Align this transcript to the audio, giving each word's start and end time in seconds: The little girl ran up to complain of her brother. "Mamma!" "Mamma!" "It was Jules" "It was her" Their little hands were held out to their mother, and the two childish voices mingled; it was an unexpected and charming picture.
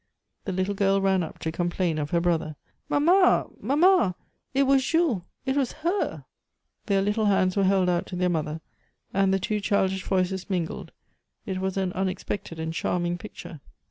The 0.45 0.51
little 0.51 0.73
girl 0.73 0.99
ran 0.99 1.21
up 1.21 1.37
to 1.37 1.51
complain 1.51 1.99
of 1.99 2.09
her 2.09 2.19
brother. 2.19 2.55
"Mamma!" 2.89 3.45
"Mamma!" 3.59 4.15
"It 4.51 4.63
was 4.63 4.83
Jules" 4.83 5.21
"It 5.45 5.55
was 5.55 5.73
her" 5.85 6.25
Their 6.87 7.03
little 7.03 7.25
hands 7.27 7.55
were 7.55 7.65
held 7.65 7.87
out 7.87 8.07
to 8.07 8.15
their 8.15 8.27
mother, 8.27 8.61
and 9.13 9.31
the 9.31 9.37
two 9.37 9.59
childish 9.59 10.01
voices 10.03 10.49
mingled; 10.49 10.91
it 11.45 11.59
was 11.59 11.77
an 11.77 11.93
unexpected 11.93 12.59
and 12.59 12.73
charming 12.73 13.19
picture. 13.19 13.61